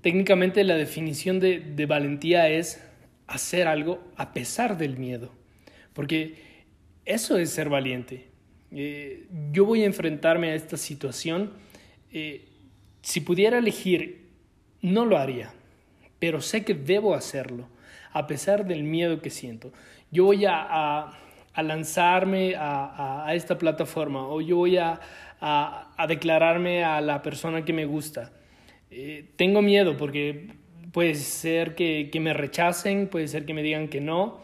técnicamente 0.00 0.64
la 0.64 0.76
definición 0.76 1.40
de, 1.40 1.86
valentía 1.86 2.48
es 2.48 2.82
hacer 3.26 3.68
algo 3.68 4.00
a 4.16 4.32
pesar 4.32 4.78
del 4.78 4.96
miedo, 4.96 5.30
porque 5.92 6.64
eso 7.04 7.36
es 7.36 7.50
ser 7.50 7.68
valiente. 7.68 8.28
Eh, 8.72 9.26
yo 9.52 9.64
voy 9.66 9.82
a 9.82 9.86
enfrentarme 9.86 10.50
a 10.50 10.54
esta 10.54 10.76
situación, 10.76 11.52
eh, 12.12 12.46
si 13.02 13.20
pudiera 13.20 13.58
elegir, 13.58 14.28
no 14.80 15.04
lo 15.04 15.18
haría, 15.18 15.52
pero 16.18 16.40
sé 16.40 16.64
que 16.64 16.74
debo 16.74 17.14
hacerlo, 17.14 17.68
a 18.12 18.26
pesar 18.26 18.66
del 18.66 18.82
miedo 18.82 19.20
que 19.20 19.30
siento. 19.30 19.72
Yo 20.10 20.24
voy 20.24 20.44
a, 20.46 21.18
lanzarme 21.56 22.54
a, 22.56 23.30
esta 23.34 23.58
plataforma 23.58 24.26
o 24.26 24.40
yo 24.40 24.56
voy 24.56 24.76
a, 24.78 25.00
declararme 26.08 26.84
a 26.84 27.00
la 27.00 27.22
persona 27.22 27.64
que 27.64 27.72
me 27.72 27.84
gusta. 27.84 28.32
Eh, 28.90 29.24
tengo 29.36 29.62
miedo 29.62 29.96
porque 29.96 30.48
puede 30.92 31.14
ser 31.14 31.74
que, 31.74 32.10
me 32.20 32.32
rechacen, 32.32 33.08
puede 33.08 33.28
ser 33.28 33.44
que 33.44 33.54
me 33.54 33.62
digan 33.62 33.88
que 33.88 34.00
no, 34.00 34.40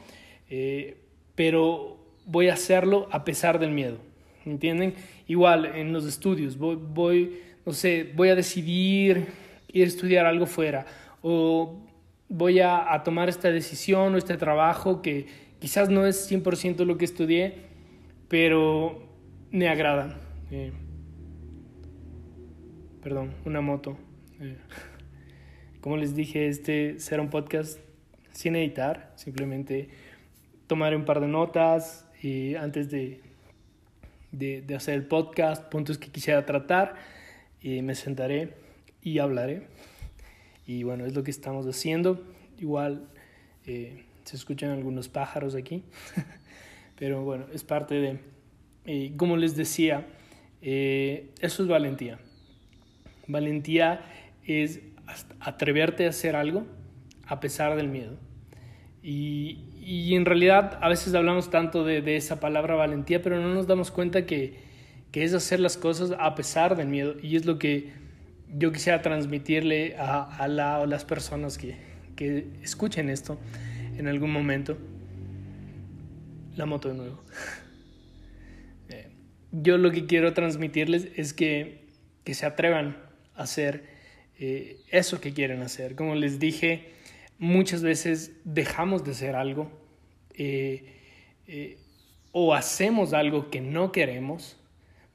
eh, 0.48 0.96
pero 1.34 1.98
voy 2.24 2.48
a 2.48 2.54
hacerlo 2.54 3.08
a 3.10 3.24
pesar 3.24 3.58
del 3.58 3.70
miedo, 3.70 3.98
¿entienden? 4.44 4.94
Igual 5.28 5.66
en 5.66 5.92
los 5.92 6.06
estudios, 6.06 6.56
voy, 6.56 6.78
voy, 6.80 7.40
no 7.64 7.72
sé, 7.72 8.12
voy 8.14 8.28
a 8.28 8.34
decidir 8.34 9.26
ir 9.72 9.84
a 9.84 9.88
estudiar 9.88 10.26
algo 10.26 10.46
fuera 10.46 10.86
o 11.22 11.80
voy 12.28 12.60
a, 12.60 13.02
tomar 13.04 13.28
esta 13.28 13.50
decisión 13.50 14.14
o 14.14 14.18
este 14.18 14.36
trabajo 14.36 15.02
que 15.02 15.26
quizás 15.58 15.88
no 15.88 16.06
es 16.06 16.30
100% 16.30 16.84
lo 16.84 16.98
que 16.98 17.04
estudié, 17.04 17.54
pero 18.28 19.02
me 19.50 19.68
agrada. 19.68 20.18
Eh, 20.50 20.72
perdón, 23.02 23.32
una 23.44 23.60
moto. 23.60 23.96
Eh, 24.40 24.56
como 25.80 25.96
les 25.96 26.14
dije, 26.14 26.48
este 26.48 26.98
será 26.98 27.22
un 27.22 27.30
podcast 27.30 27.80
sin 28.32 28.56
editar, 28.56 29.12
simplemente 29.16 29.88
tomaré 30.66 30.96
un 30.96 31.04
par 31.04 31.20
de 31.20 31.28
notas 31.28 32.06
y 32.22 32.54
antes 32.56 32.90
de, 32.90 33.20
de, 34.32 34.74
hacer 34.74 34.94
el 34.94 35.06
podcast, 35.06 35.70
puntos 35.70 35.98
que 35.98 36.08
quisiera 36.08 36.44
tratar, 36.44 36.96
y 37.60 37.82
me 37.82 37.94
sentaré 37.94 38.54
y 39.02 39.18
hablaré. 39.18 39.68
Y 40.66 40.82
bueno, 40.82 41.06
es 41.06 41.14
lo 41.14 41.22
que 41.22 41.30
estamos 41.30 41.66
haciendo. 41.66 42.20
Igual 42.58 43.08
eh, 43.66 44.05
se 44.26 44.36
escuchan 44.36 44.70
algunos 44.70 45.08
pájaros 45.08 45.54
aquí, 45.54 45.84
pero 46.98 47.22
bueno, 47.22 47.46
es 47.52 47.62
parte 47.62 47.94
de, 47.94 48.18
eh, 48.84 49.12
como 49.16 49.36
les 49.36 49.56
decía, 49.56 50.04
eso 50.60 51.62
es 51.62 51.68
valentía. 51.68 52.18
Valentía 53.28 54.00
es 54.44 54.80
atreverte 55.38 56.06
a 56.06 56.08
hacer 56.08 56.34
algo 56.34 56.66
a 57.26 57.38
pesar 57.38 57.76
del 57.76 57.88
miedo. 57.88 58.16
Y, 59.00 59.60
y 59.80 60.16
en 60.16 60.24
realidad 60.24 60.78
a 60.82 60.88
veces 60.88 61.14
hablamos 61.14 61.50
tanto 61.50 61.84
de, 61.84 62.02
de, 62.02 62.16
esa 62.16 62.40
palabra 62.40 62.74
valentía, 62.74 63.22
pero 63.22 63.40
no 63.40 63.54
nos 63.54 63.68
damos 63.68 63.92
cuenta 63.92 64.26
que, 64.26 64.54
que, 65.12 65.22
es 65.22 65.34
hacer 65.34 65.60
las 65.60 65.76
cosas 65.76 66.12
a 66.18 66.34
pesar 66.34 66.76
del 66.76 66.88
miedo. 66.88 67.14
Y 67.22 67.36
es 67.36 67.46
lo 67.46 67.60
que 67.60 67.92
yo 68.52 68.72
quisiera 68.72 69.02
transmitirle 69.02 69.94
a, 69.96 70.22
a 70.36 70.48
las 70.48 71.04
personas 71.04 71.58
que, 71.58 71.76
que 72.16 72.48
escuchen 72.62 73.08
esto 73.08 73.38
en 73.98 74.08
algún 74.08 74.32
momento. 74.32 74.76
La 76.54 76.66
moto 76.66 76.88
de 76.88 76.94
nuevo. 76.94 77.22
Eh, 78.88 79.08
yo 79.50 79.78
lo 79.78 79.90
que 79.90 80.06
quiero 80.06 80.32
transmitirles 80.32 81.08
es 81.16 81.32
que, 81.32 81.88
que 82.22 82.34
se 82.34 82.46
atrevan 82.46 82.96
a 83.34 83.42
hacer 83.42 83.82
eh, 84.38 84.76
eso 84.92 85.20
que 85.20 85.32
quieren 85.32 85.60
hacer. 85.62 85.96
Como 85.96 86.14
les 86.14 86.38
dije, 86.38 86.92
muchas 87.38 87.82
veces 87.82 88.36
dejamos 88.44 89.04
de 89.04 89.10
hacer 89.10 89.34
algo 89.34 89.72
eh, 90.34 91.78
o 92.30 92.54
hacemos 92.54 93.12
algo 93.12 93.50
que 93.50 93.60
no 93.60 93.90
queremos 93.90 94.56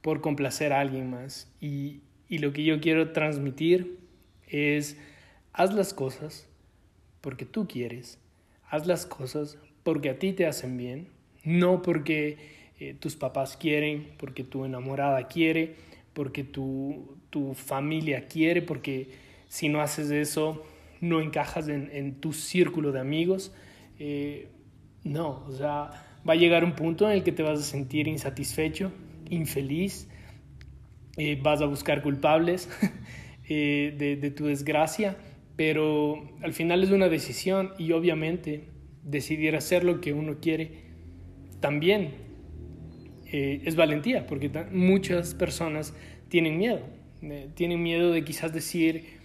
por 0.02 0.20
complacer 0.20 0.74
a 0.74 0.82
alguien 0.82 1.10
más. 1.10 1.50
Y 1.62 2.02
lo 2.28 2.52
que 2.52 2.66
yo 2.66 2.82
quiero 2.82 3.14
transmitir 3.14 4.00
es, 4.50 4.98
haz 5.54 5.74
las 5.74 5.94
cosas 5.94 6.50
porque 7.22 7.46
tú 7.46 7.68
quieres, 7.68 8.20
haz 8.72 8.88
las 8.88 9.06
cosas 9.06 9.60
porque 9.84 10.10
a 10.10 10.18
ti 10.18 10.34
te 10.34 10.48
hacen 10.48 10.78
bien, 10.78 11.10
no 11.44 11.84
porque 11.84 12.60
tus 13.00 13.16
papás 13.16 13.58
quieren, 13.58 14.08
porque 14.18 14.44
tu 14.44 14.66
enamorada 14.66 15.28
quiere, 15.28 15.76
porque 16.14 16.44
tu, 16.44 17.16
tu 17.30 17.54
familia 17.54 18.28
quiere, 18.28 18.64
porque 18.64 19.10
si 19.48 19.70
no 19.70 19.82
haces 19.82 20.10
eso, 20.10 20.64
no 21.02 21.20
encajas 21.20 21.68
en, 21.68 22.16
tu 22.22 22.32
círculo 22.32 22.92
de 22.92 23.00
amigos. 23.00 23.52
Eh, 24.00 24.48
no, 25.04 25.44
o 25.48 25.52
sea, 25.52 25.92
va 26.28 26.34
a 26.34 26.36
llegar 26.36 26.64
un 26.64 26.74
punto 26.74 27.10
en 27.10 27.18
el 27.18 27.24
que 27.24 27.32
te 27.32 27.44
vas 27.44 27.60
a 27.60 27.64
sentir 27.64 28.08
insatisfecho, 28.08 28.92
infeliz, 29.30 30.08
eh, 31.18 31.40
vas 31.42 31.62
a 31.62 31.66
buscar 31.66 32.04
culpables 32.04 32.70
eh, 33.50 34.18
de, 34.22 34.32
tu 34.32 34.46
desgracia, 34.46 35.18
pero 35.62 36.28
al 36.42 36.54
final 36.54 36.84
es 36.84 36.90
una 36.90 37.08
decisión 37.08 37.74
y 37.78 37.92
obviamente 37.92 38.64
decidir 39.04 39.56
hacer 39.56 39.84
lo 39.84 40.02
que 40.02 40.12
uno 40.12 40.38
quiere 40.42 40.72
también 41.60 42.16
es 43.32 43.76
valentía, 43.76 44.26
porque 44.26 44.50
muchas 44.72 45.36
personas 45.36 45.94
tienen 46.30 46.58
miedo. 46.58 46.82
tienen 47.54 47.84
miedo 47.84 48.12
de 48.12 48.24
quizás 48.24 48.52
decir, 48.52 49.20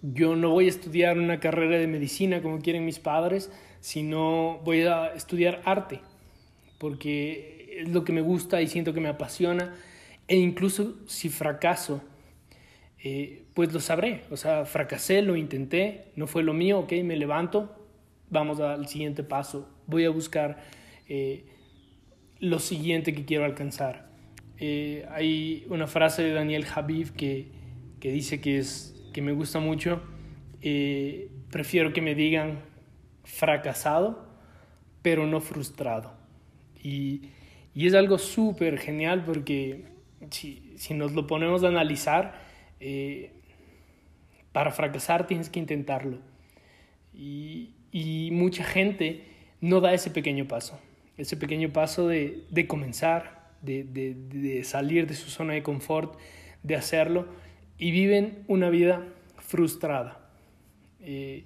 yo 0.00 0.36
no 0.36 0.48
voy 0.48 0.64
a 0.64 0.68
estudiar 0.70 1.18
una 1.18 1.38
carrera 1.38 1.76
de 1.76 1.86
medicina 1.86 2.40
como 2.40 2.60
quieren 2.60 2.86
mis 2.86 2.98
padres, 2.98 3.52
sino 3.80 4.58
voy 4.64 4.80
a 4.84 5.08
estudiar 5.08 5.60
arte, 5.66 6.00
porque 6.78 7.76
es 7.78 7.90
lo 7.90 8.04
que 8.04 8.14
me 8.14 8.22
gusta 8.22 8.62
y 8.62 8.68
siento 8.68 8.94
que 8.94 9.00
me 9.02 9.10
apasiona. 9.10 9.74
E 10.28 10.38
incluso 10.38 11.06
si 11.06 11.28
fracaso, 11.28 12.00
eh, 13.02 13.44
pues 13.54 13.72
lo 13.72 13.80
sabré. 13.80 14.24
O 14.30 14.36
sea, 14.36 14.64
fracasé, 14.64 15.22
lo 15.22 15.36
intenté, 15.36 16.12
no 16.16 16.26
fue 16.26 16.42
lo 16.42 16.54
mío, 16.54 16.80
ok, 16.80 16.92
me 17.04 17.16
levanto, 17.16 17.74
vamos 18.30 18.60
al 18.60 18.86
siguiente 18.88 19.22
paso, 19.22 19.68
voy 19.86 20.04
a 20.04 20.10
buscar 20.10 20.62
eh, 21.08 21.44
lo 22.38 22.58
siguiente 22.58 23.12
que 23.12 23.24
quiero 23.24 23.44
alcanzar. 23.44 24.10
Eh, 24.58 25.06
hay 25.10 25.66
una 25.68 25.86
frase 25.86 26.22
de 26.22 26.32
Daniel 26.32 26.64
Habib 26.72 27.12
que, 27.14 27.48
que 27.98 28.12
dice 28.12 28.40
que, 28.40 28.58
es, 28.58 28.94
que 29.12 29.22
me 29.22 29.32
gusta 29.32 29.58
mucho. 29.58 30.02
Prefiero 31.50 31.92
que 31.92 32.00
me 32.00 32.14
digan 32.14 32.60
fracasado, 33.24 34.26
pero 35.02 35.26
no 35.26 35.40
frustrado. 35.40 36.12
Y, 36.82 37.30
y 37.74 37.86
es 37.86 37.94
algo 37.94 38.18
súper 38.18 38.78
genial 38.78 39.24
porque 39.24 39.84
si, 40.30 40.72
si, 40.76 40.94
nos 40.94 41.12
lo 41.12 41.26
ponemos 41.26 41.64
a 41.64 41.68
analizar, 41.68 42.51
eh, 42.84 43.30
para 44.50 44.72
fracasar 44.72 45.28
tienes 45.28 45.48
que 45.48 45.60
intentarlo. 45.60 46.18
Y, 47.14 47.70
mucha 48.32 48.64
gente 48.64 49.22
no 49.60 49.80
da 49.80 49.94
ese 49.94 50.10
pequeño 50.10 50.48
paso, 50.48 50.80
ese 51.16 51.36
pequeño 51.36 51.72
paso 51.72 52.08
de, 52.08 52.44
de 52.50 52.66
comenzar, 52.66 53.52
de, 53.60 53.84
de, 53.84 54.64
salir 54.64 55.06
de 55.06 55.14
su 55.14 55.30
zona 55.30 55.52
de 55.52 55.62
confort, 55.62 56.18
de 56.62 56.74
hacerlo, 56.74 57.28
y 57.78 57.92
viven 57.92 58.44
una 58.48 58.68
vida 58.68 59.06
frustrada. 59.38 60.28
Eh, 61.00 61.44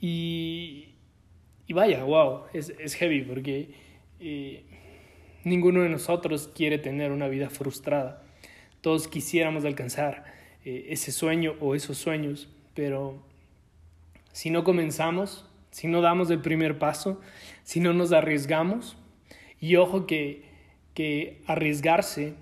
y, 0.00 0.94
vaya, 1.70 2.04
wow, 2.04 2.42
es, 2.52 2.72
es 2.78 2.94
heavy 2.94 3.22
porque 3.22 3.70
eh, 4.20 4.62
ninguno 5.42 5.82
de 5.82 5.88
nosotros 5.88 6.50
quiere 6.54 6.78
tener 6.78 7.10
una 7.10 7.28
vida 7.28 7.50
frustrada. 7.50 8.22
Todos 8.82 9.08
quisiéramos 9.08 9.64
alcanzar 9.64 10.41
eh, 10.64 10.86
ese 10.88 11.12
sueño 11.12 11.54
o 11.60 11.74
esos 11.74 11.98
sueños, 11.98 12.48
pero 12.74 13.22
si 14.32 14.50
no 14.50 14.64
comenzamos, 14.64 15.46
si 15.70 15.88
no 15.88 16.00
damos 16.00 16.30
el 16.30 16.40
primer 16.40 16.78
paso, 16.78 17.20
si 17.64 17.80
no 17.80 17.92
nos 17.92 18.12
arriesgamos, 18.12 18.96
y 19.60 19.76
ojo 19.76 20.06
que 20.06 20.52
que 20.94 21.42
arriesgarse 21.46 22.34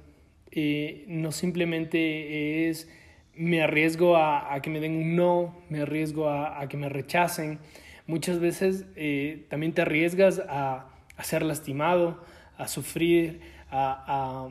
eh, 0.50 1.05
no 1.07 1.33
simplemente 1.33 2.69
es 2.69 2.89
me 3.35 3.62
arriesgo 3.62 4.17
a, 4.17 4.61
que 4.61 4.71
me 4.71 4.81
den 4.81 4.97
un 4.97 5.17
no, 5.17 5.57
me 5.71 5.81
arriesgo 5.81 6.29
a, 6.29 6.69
que 6.69 6.77
me 6.77 6.91
rechacen. 6.91 7.59
Muchas 8.07 8.39
veces 8.39 8.85
eh, 8.97 9.47
también 9.49 9.73
te 9.73 9.81
arriesgas 9.83 10.43
a, 10.47 10.89
ser 11.23 11.43
lastimado, 11.43 12.23
a 12.59 12.69
sufrir, 12.69 13.41
a, 13.71 14.49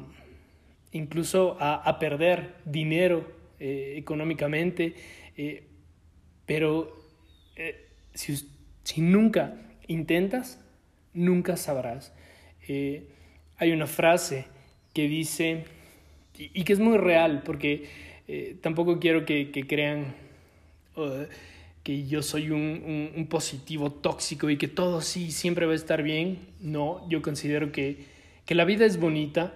incluso 0.92 1.58
a, 1.60 2.00
perder 2.00 2.56
dinero 2.66 3.30
eh, 3.60 3.96
económicamente. 3.98 4.94
pero 6.46 6.98
si, 8.14 8.36
si, 8.84 9.02
nunca 9.02 9.56
intentas, 9.88 10.60
nunca 11.14 11.58
sabrás. 11.58 12.14
hay 12.68 13.72
una 13.72 13.88
frase 13.88 14.46
que 14.94 15.08
dice, 15.08 15.66
y, 16.38 16.64
que 16.64 16.74
es 16.74 16.80
muy 16.80 16.98
real, 16.98 17.44
porque 17.44 17.86
eh, 18.28 18.58
tampoco 18.62 19.00
quiero 19.00 19.26
que, 19.26 19.52
crean 19.68 20.16
que 21.84 22.08
yo 22.08 22.22
soy 22.22 22.52
un, 22.52 23.28
positivo 23.30 23.92
tóxico 23.92 24.50
y 24.50 24.58
que 24.58 24.68
todo 24.68 25.02
sí 25.02 25.32
siempre 25.32 25.66
va 25.66 25.74
a 25.74 25.76
estar 25.76 26.04
bien. 26.04 26.40
No, 26.60 27.08
yo 27.10 27.22
considero 27.22 27.72
que, 27.72 28.06
que 28.46 28.56
la 28.56 28.66
vida 28.66 28.86
es 28.86 29.00
bonita, 29.00 29.54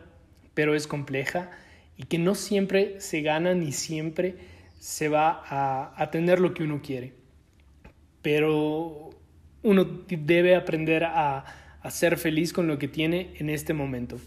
pero 0.54 0.76
es 0.76 0.88
compleja 0.88 1.52
y 1.98 2.04
que 2.04 2.18
no 2.18 2.36
siempre 2.36 3.00
se 3.00 3.22
gana 3.22 3.54
ni 3.54 3.72
siempre 3.72 4.36
se 4.80 5.08
va 5.10 5.44
a, 5.98 6.12
tener 6.12 6.40
lo 6.40 6.54
que 6.54 6.64
uno 6.64 6.82
quiere. 6.82 7.14
Pero 8.22 9.12
uno 9.62 9.86
debe 10.10 10.56
aprender 10.56 11.06
a, 11.06 11.46
ser 11.90 12.18
feliz 12.18 12.54
con 12.54 12.68
lo 12.68 12.78
que 12.78 12.88
tiene 12.88 13.34
en 13.40 13.50
este 13.50 13.74
momento. 13.74 14.20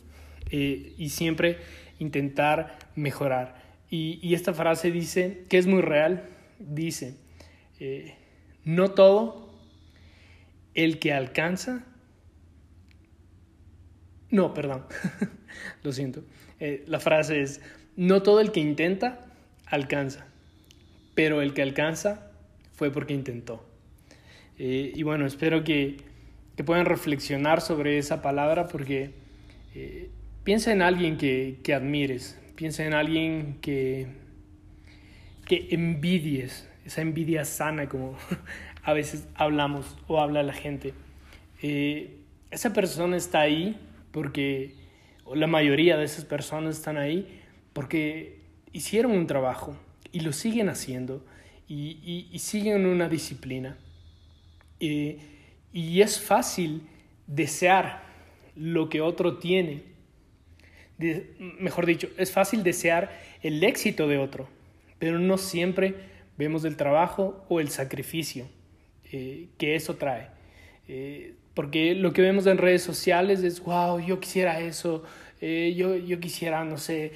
Eh, 0.50 0.94
y 0.96 1.08
siempre 1.08 1.58
intentar 1.99 2.78
mejorar. 2.94 3.62
Y, 3.90 4.35
esta 4.35 4.52
frase 4.52 4.90
dice, 4.90 5.44
que 5.49 5.58
es 5.58 5.66
muy 5.66 5.80
real, 5.80 6.28
dice, 6.58 7.16
eh, 7.78 8.14
no 8.64 8.92
todo 8.92 9.54
el 10.75 10.99
que 10.99 11.12
alcanza, 11.12 11.85
no, 14.30 14.52
perdón, 14.54 14.85
lo 15.82 15.92
siento, 15.92 16.25
eh, 16.61 16.85
la 16.87 17.01
frase 17.01 17.41
es, 17.41 17.61
no 17.97 18.23
todo 18.23 18.41
el 18.41 18.53
que 18.53 18.61
intenta 18.61 19.27
alcanza, 19.67 20.27
pero 21.15 21.43
el 21.43 21.55
que 21.55 21.63
alcanza 21.63 22.31
fue 22.75 22.91
porque 22.91 23.15
intentó. 23.15 23.67
Eh, 24.59 24.93
y 24.95 25.03
bueno, 25.03 25.27
espero 25.27 25.65
que, 25.65 25.97
que, 26.57 26.65
puedan 26.65 26.87
reflexionar 26.87 27.61
sobre 27.61 27.99
esa 27.99 28.23
palabra 28.23 28.69
porque 28.69 29.13
Piensa 30.47 30.71
en 30.71 30.81
alguien 30.81 31.19
que, 31.19 31.75
admires, 31.75 32.39
piensa 32.55 32.87
en 32.87 32.95
alguien 32.95 33.59
que, 33.61 34.07
que 35.45 35.67
envidies, 35.73 36.69
esa 36.85 37.01
envidia 37.01 37.45
sana 37.45 37.89
como 37.89 38.17
a 38.85 38.93
veces 38.93 39.27
hablamos 39.35 39.99
o 40.07 40.21
habla 40.21 40.45
la 40.45 40.53
gente. 40.53 40.95
Eh, 41.63 42.19
esa 42.53 42.73
persona 42.73 43.17
está 43.17 43.41
ahí 43.41 43.77
porque, 44.13 44.73
la 45.35 45.47
mayoría 45.47 45.97
de 45.97 46.04
esas 46.04 46.25
personas 46.25 46.76
están 46.76 46.97
ahí 46.97 47.40
porque 47.73 48.40
hicieron 48.73 49.12
un 49.12 49.26
trabajo 49.26 49.76
y 50.12 50.21
lo 50.21 50.33
siguen 50.33 50.68
haciendo 50.68 51.25
y, 51.68 52.38
siguen 52.38 52.87
una 52.87 53.09
disciplina. 53.09 53.76
Eh, 54.78 55.18
y 55.73 56.00
es 56.00 56.21
fácil 56.21 56.83
desear 57.26 58.05
lo 58.55 58.88
que 58.88 59.01
otro 59.01 59.38
tiene 59.38 59.96
mejor 60.98 61.87
dicho, 61.87 62.09
es 62.16 62.33
fácil 62.33 62.62
desear 62.62 63.11
el 63.42 63.62
éxito 63.62 64.09
de 64.09 64.18
otro, 64.18 64.48
pero 64.98 65.18
no 65.18 65.38
siempre 65.38 65.94
vemos 66.38 66.64
el 66.64 66.77
trabajo 66.77 67.44
o 67.48 67.61
el 67.61 67.68
sacrificio 67.68 68.48
eh, 69.12 69.48
que 69.59 69.74
eso 69.77 69.96
trae. 69.96 70.29
Eh, 70.88 71.35
porque 71.57 71.97
lo 71.97 72.12
que 72.12 72.23
vemos 72.23 72.47
en 72.47 72.59
redes 72.59 72.85
sociales 72.85 73.42
es, 73.42 73.61
wow, 73.61 73.99
yo 73.99 74.21
quisiera 74.21 74.61
eso, 74.61 75.03
eh, 75.40 75.75
yo, 75.77 75.97
yo, 75.97 76.21
quisiera, 76.21 76.64
no 76.64 76.79
sé, 76.79 77.12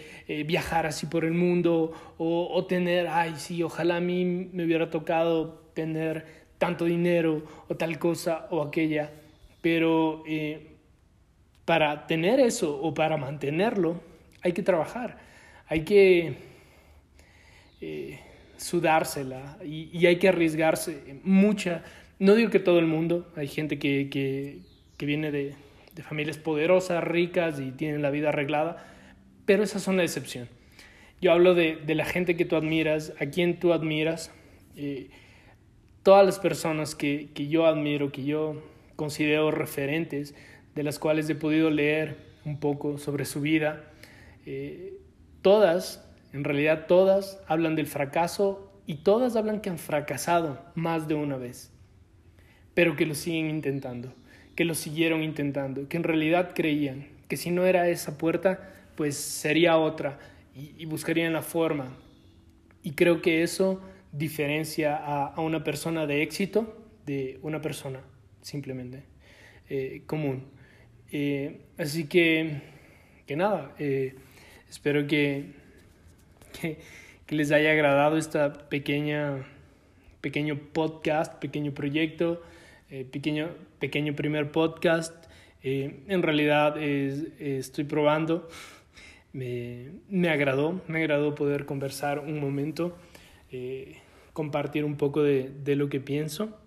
viajar 0.46 0.86
así 0.86 1.06
por 1.06 1.24
el 1.24 1.34
mundo 1.34 1.92
o, 2.18 2.48
o, 2.52 2.66
tener, 2.66 3.06
ay, 3.06 3.34
sí, 3.36 3.62
ojalá 3.62 3.98
a 3.98 4.00
mí 4.00 4.24
me 4.24 4.64
hubiera 4.64 4.90
tocado 4.90 5.70
tener 5.74 6.26
tanto 6.58 6.86
dinero 6.86 7.44
o 7.68 7.76
tal 7.76 8.00
cosa 8.00 8.48
o 8.50 8.62
aquella. 8.62 9.12
Pero 9.62 10.24
para 11.70 12.08
tener 12.08 12.40
eso 12.40 12.80
o 12.82 12.92
para 12.92 13.16
mantenerlo 13.16 14.00
hay 14.42 14.52
que 14.52 14.62
trabajar, 14.62 15.18
hay 15.68 15.84
que 15.84 16.34
eh, 17.80 18.18
sudársela 18.56 19.56
y, 19.64 20.04
hay 20.04 20.16
que 20.16 20.28
arriesgarse 20.28 21.20
mucha. 21.22 21.84
No 22.20 22.34
digo 22.34 22.50
que 22.50 22.60
todo 22.60 22.78
el 22.78 22.86
mundo, 22.86 23.26
hay 23.34 23.48
gente 23.48 23.78
que, 23.78 24.10
que, 24.10 25.06
viene 25.06 25.30
de, 25.30 25.54
familias 26.02 26.36
poderosas, 26.36 27.02
ricas 27.02 27.58
y 27.58 27.72
tienen 27.72 28.02
la 28.02 28.10
vida 28.10 28.28
arreglada, 28.28 28.86
pero 29.46 29.62
esas 29.62 29.82
son 29.82 29.96
la 29.96 30.02
excepción. 30.02 30.46
Yo 31.22 31.32
hablo 31.32 31.54
de, 31.54 31.76
de 31.76 31.94
la 31.94 32.04
gente 32.04 32.36
que 32.36 32.44
tú 32.44 32.56
admiras, 32.56 33.14
a 33.20 33.26
quien 33.26 33.58
tú 33.58 33.72
admiras, 33.72 34.32
eh, 34.76 35.08
todas 36.02 36.26
las 36.26 36.38
personas 36.38 36.94
que, 36.94 37.30
que 37.34 37.48
yo 37.48 37.64
admiro, 37.64 38.12
que 38.12 38.24
yo 38.24 38.62
considero 38.96 39.50
referentes, 39.50 40.34
de 40.74 40.82
las 40.82 40.98
cuales 40.98 41.28
he 41.30 41.34
podido 41.34 41.70
leer 41.70 42.18
un 42.44 42.60
poco 42.60 42.98
sobre 42.98 43.24
su 43.24 43.40
vida, 43.40 43.90
eh, 44.44 44.92
todas, 45.40 46.06
en 46.34 46.44
realidad 46.44 46.84
todas, 46.86 47.42
hablan 47.48 47.76
del 47.76 47.86
fracaso 47.86 48.70
y 48.86 48.96
todas 48.96 49.36
hablan 49.36 49.62
que 49.62 49.70
han 49.70 49.78
fracasado 49.78 50.62
más 50.74 51.08
de 51.08 51.14
una 51.14 51.38
vez, 51.38 51.69
pero 52.74 52.96
que 52.96 53.06
lo 53.06 53.14
siguen 53.14 53.50
intentando, 53.50 54.12
que 54.56 54.64
lo 54.64 54.74
siguieron 54.74 55.22
intentando, 55.22 55.88
que 55.88 55.96
en 55.96 56.04
realidad 56.04 56.52
creían 56.54 57.06
que 57.28 57.36
si 57.36 57.50
no 57.50 57.64
era 57.64 57.88
esa 57.88 58.18
puerta, 58.18 58.68
pues 58.96 59.16
sería 59.16 59.78
otra 59.78 60.18
y, 60.54 60.84
buscarían 60.86 61.32
la 61.32 61.42
forma. 61.42 61.96
Y 62.82 62.92
creo 62.92 63.22
que 63.22 63.42
eso 63.42 63.80
diferencia 64.12 64.96
a, 64.96 65.40
una 65.40 65.62
persona 65.62 66.06
de 66.06 66.22
éxito 66.22 66.76
de 67.06 67.38
una 67.42 67.60
persona 67.60 68.00
simplemente 68.42 69.04
eh, 69.68 70.02
común. 70.06 70.44
Eh, 71.12 71.60
así 71.78 72.06
que, 72.06 72.62
que 73.26 73.36
nada, 73.36 73.74
eh, 73.78 74.14
espero 74.68 75.06
que, 75.06 75.52
que, 76.60 76.78
les 77.34 77.52
haya 77.52 77.70
agradado 77.70 78.16
esta 78.16 78.68
pequeña, 78.68 79.46
pequeño 80.20 80.58
podcast, 80.72 81.34
pequeño 81.36 81.72
proyecto, 81.72 82.42
eh, 82.90 83.04
pequeño, 83.04 83.48
pequeño 83.78 84.14
primer 84.14 84.52
podcast. 84.52 85.14
en 85.62 86.22
realidad 86.22 86.78
estoy 86.78 87.84
probando, 87.84 88.48
me, 89.32 89.90
me, 90.08 90.30
agradó, 90.30 90.80
me 90.88 91.00
agradó 91.00 91.34
poder 91.34 91.66
conversar 91.66 92.18
un 92.20 92.40
momento, 92.40 92.96
compartir 94.32 94.84
un 94.86 94.96
poco 94.96 95.22
de, 95.22 95.50
de, 95.50 95.76
lo 95.76 95.88
que 95.90 96.00
pienso. 96.00 96.58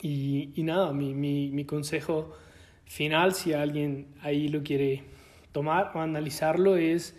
Y, 0.00 0.50
y 0.54 0.62
nada, 0.62 0.92
mi, 0.92 1.14
mi, 1.14 1.50
mi 1.50 1.64
consejo 1.66 2.34
final, 2.86 3.34
si 3.34 3.52
alguien 3.52 4.06
ahí 4.22 4.48
lo 4.48 4.62
quiere 4.62 5.02
tomar 5.52 5.92
o 5.94 6.00
analizarlo, 6.00 6.76
es 6.76 7.14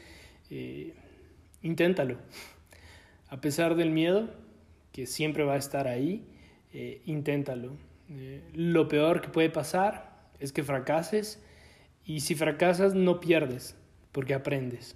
eh, 0.49 0.93
inténtalo. 1.61 2.17
A 3.29 3.41
pesar 3.41 3.75
del 3.75 3.91
miedo, 3.91 4.29
que 4.91 5.05
siempre 5.05 5.43
va 5.43 5.53
a 5.53 5.57
estar 5.57 5.87
ahí, 5.87 6.23
eh, 6.73 7.01
inténtalo. 7.05 7.75
Eh, 8.09 8.41
lo 8.53 8.87
peor 8.87 9.21
que 9.21 9.29
puede 9.29 9.49
pasar 9.49 10.29
es 10.39 10.51
que 10.51 10.63
fracases 10.63 11.41
y 12.05 12.21
si 12.21 12.35
fracasas 12.35 12.93
no 12.93 13.19
pierdes 13.19 13.75
porque 14.11 14.33
aprendes. 14.33 14.95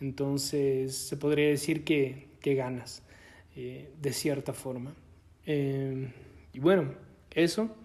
Entonces 0.00 0.96
se 0.96 1.16
podría 1.16 1.48
decir 1.48 1.84
que, 1.84 2.28
que 2.40 2.54
ganas 2.54 3.02
de 3.54 4.12
cierta 4.14 4.54
forma. 4.54 4.94
y 5.46 6.58
bueno, 6.58 6.94
eso. 7.34 7.76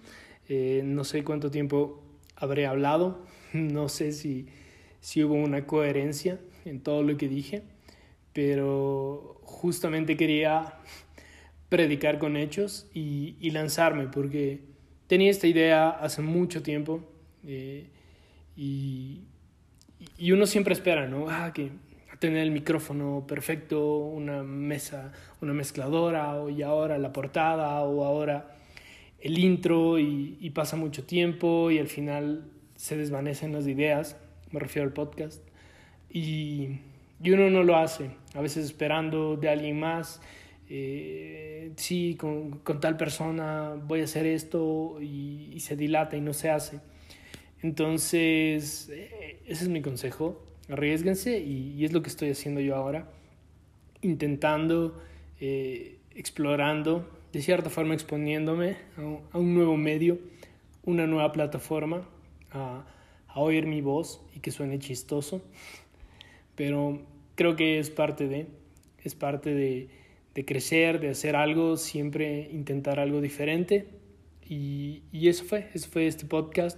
no 0.50 1.04
sé 1.04 1.24
cuánto 1.24 1.52
tiempo 1.52 2.02
habré 2.36 2.66
hablado. 2.66 3.26
No 3.54 3.88
sé 3.88 4.12
si, 4.12 4.48
si 5.00 5.24
hubo 5.24 5.36
una 5.36 5.66
coherencia 5.66 6.38
en 6.66 6.82
todo 6.82 7.02
lo 7.02 7.16
que 7.16 7.30
dije, 7.30 7.64
pero 8.34 9.40
justamente 9.44 10.18
quería 10.18 10.74
predicar 11.70 12.18
con 12.20 12.38
hechos 12.38 12.88
y, 12.94 13.50
lanzarme, 13.52 14.08
porque 14.08 14.62
tenía 15.08 15.30
esta 15.30 15.48
idea 15.48 15.90
hace 15.90 16.22
mucho 16.22 16.62
tiempo 16.64 17.04
eh, 17.46 17.88
y, 18.56 19.22
y, 20.18 20.32
uno 20.32 20.46
siempre 20.46 20.74
espera, 20.74 21.08
¿no? 21.08 21.30
Ah, 21.30 21.52
que 21.54 21.72
tener 22.20 22.40
el 22.40 22.52
micrófono 22.52 23.26
perfecto, 23.28 23.98
una 23.98 24.44
mesa, 24.44 25.12
una 25.42 25.54
mezcladora, 25.54 26.36
y 26.50 26.62
ahora 26.62 26.98
la 26.98 27.14
portada, 27.14 27.82
o 27.82 28.04
ahora 28.04 28.56
el 29.20 29.38
intro 29.38 30.00
y, 30.00 30.50
pasa 30.52 30.76
mucho 30.76 31.04
tiempo 31.04 31.70
y 31.70 31.78
al 31.78 31.88
final 31.88 32.50
se 32.76 32.98
desvanecen 32.98 33.54
las 33.54 33.68
ideas, 33.68 34.18
me 34.52 34.60
refiero 34.60 34.88
al 34.88 34.94
podcast, 34.94 35.44
y 36.10 36.80
uno 37.26 37.50
no 37.50 37.64
lo 37.64 37.76
hace, 37.76 38.12
a 38.34 38.42
veces 38.42 38.66
esperando 38.66 39.36
de 39.36 39.50
alguien 39.50 39.80
más. 39.80 40.22
Eh, 40.70 41.72
sí, 41.78 42.16
con, 42.20 42.60
con, 42.60 42.82
tal 42.82 42.98
persona 42.98 43.76
voy 43.88 44.02
a 44.02 44.04
hacer 44.04 44.26
esto 44.26 45.02
y, 45.02 45.58
se 45.60 45.76
dilata 45.76 46.18
y 46.18 46.22
no 46.22 46.34
se 46.34 46.50
hace. 46.50 46.82
Entonces, 47.62 48.90
eh, 48.92 49.40
ese 49.46 49.64
es 49.64 49.70
mi 49.70 49.82
consejo, 49.82 50.44
arriesguense 50.70 51.40
y, 51.40 51.74
y, 51.78 51.86
es 51.86 51.94
lo 51.94 52.02
que 52.02 52.10
estoy 52.10 52.30
haciendo 52.30 52.62
yo 52.62 52.76
ahora, 52.76 53.10
intentando, 54.02 55.02
eh, 55.40 55.98
explorando, 56.16 57.10
de 57.32 57.42
cierta 57.42 57.70
forma 57.70 57.94
exponiéndome 57.94 58.78
a 58.98 59.02
un, 59.02 59.20
a 59.32 59.38
un, 59.38 59.56
nuevo 59.56 59.78
medio, 59.78 60.20
una 60.84 61.08
nueva 61.08 61.32
plataforma, 61.32 62.08
a, 62.52 62.86
a 63.28 63.40
oír 63.40 63.66
mi 63.66 63.82
voz 63.82 64.22
y 64.36 64.40
que 64.40 64.52
suene 64.52 64.80
chistoso, 64.80 65.42
pero 66.56 67.02
creo 67.36 67.56
que 67.56 67.80
es 67.80 67.90
parte 67.90 68.28
de, 68.28 68.48
es 69.04 69.16
parte 69.16 69.54
de, 69.54 69.90
de 70.38 70.46
crecer, 70.46 71.00
de 71.00 71.10
hacer 71.10 71.36
algo, 71.36 71.78
siempre 71.78 72.48
intentar 72.52 73.00
algo 73.00 73.22
diferente 73.22 73.88
y, 74.48 75.02
y 75.12 75.30
eso 75.30 75.44
fue, 75.46 75.68
eso 75.74 75.90
fue 75.90 76.06
este 76.06 76.28
podcast. 76.28 76.78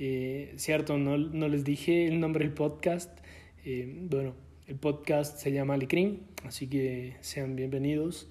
Eh, 0.00 0.52
cierto, 0.56 0.98
no, 0.98 1.16
no, 1.16 1.46
les 1.46 1.62
dije 1.62 2.08
el 2.08 2.18
nombre 2.18 2.44
del 2.44 2.52
podcast. 2.52 3.16
Eh, 3.64 4.00
bueno, 4.10 4.34
el 4.66 4.74
podcast 4.74 5.38
se 5.38 5.52
llama 5.52 5.74
Alecrim, 5.74 6.22
así 6.42 6.66
que 6.66 7.14
sean 7.20 7.54
bienvenidos. 7.54 8.28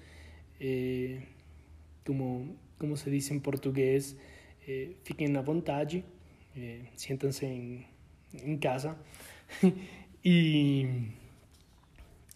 Eh, 0.60 1.24
como, 2.04 2.54
como 2.76 2.96
se 2.98 3.08
dice 3.08 3.32
en 3.32 3.40
portugués, 3.40 4.18
fiquen 5.02 5.34
a 5.38 5.40
vontade, 5.40 6.04
siéntanse 6.94 7.46
en, 7.46 7.86
en 8.34 8.58
casa. 8.58 8.98
y, 10.22 10.84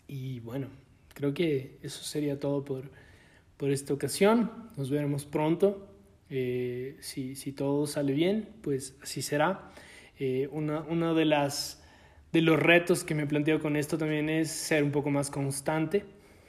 y 0.08 0.40
bueno, 0.40 0.68
creo 1.14 1.34
que 1.34 1.78
eso 1.82 2.02
sería 2.02 2.38
todo 2.38 2.64
por, 2.64 2.90
por 3.56 3.70
esta 3.70 3.94
ocasión. 3.94 4.50
Nos 4.76 4.90
veremos 4.90 5.24
pronto. 5.24 5.88
Eh, 6.30 6.96
si, 7.00 7.36
si, 7.36 7.52
todo 7.52 7.86
sale 7.86 8.12
bien, 8.12 8.48
pues 8.62 8.96
así 9.02 9.22
será. 9.22 9.70
Eh, 10.18 10.48
una, 10.50 10.80
uno 10.80 11.14
de, 11.14 11.24
las, 11.24 11.82
de 12.32 12.40
los 12.40 12.58
retos 12.58 13.04
que 13.04 13.14
me 13.14 13.26
planteo 13.26 13.60
con 13.60 13.76
esto 13.76 13.98
también 13.98 14.28
es 14.30 14.50
ser 14.50 14.82
un 14.84 14.92
poco 14.92 15.10
más 15.10 15.30
constante, 15.30 16.04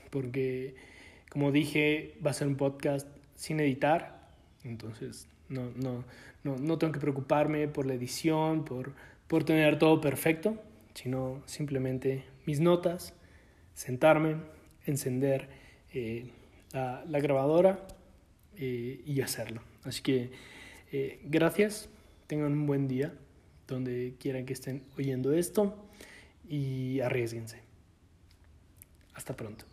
porque 0.09 0.75
como 1.29 1.51
dije, 1.51 2.15
va 2.25 2.31
a 2.31 2.33
ser 2.33 2.47
un 2.47 2.55
podcast 2.55 3.07
sin 3.35 3.59
editar, 3.59 4.29
entonces 4.63 5.27
no, 5.49 5.71
no, 5.75 6.05
no, 6.43 6.57
no 6.57 6.77
tengo 6.77 6.93
que 6.93 6.99
preocuparme 6.99 7.67
por 7.67 7.85
la 7.85 7.95
edición, 7.95 8.63
por, 8.63 8.93
por 9.27 9.43
tener 9.43 9.79
todo 9.79 9.99
perfecto, 9.99 10.61
sino 10.93 11.41
simplemente 11.45 12.23
mis 12.45 12.59
notas, 12.59 13.15
sentarme, 13.73 14.37
encender 14.85 15.49
eh, 15.93 16.29
la, 16.71 17.19
grabadora 17.19 17.87
eh, 18.57 19.01
y 19.05 19.21
hacerlo. 19.21 19.61
Así 19.83 20.01
que 20.01 20.31
eh, 20.91 21.19
gracias, 21.25 21.89
tengan 22.27 22.53
un 22.53 22.65
buen 22.65 22.87
día 22.87 23.13
donde 23.67 24.15
quieran 24.19 24.45
que 24.45 24.53
estén 24.53 24.83
oyendo 24.97 25.33
esto 25.33 25.75
y 26.47 26.99
arriesguense. 27.01 27.59
Hasta 29.13 29.35
pronto. 29.35 29.65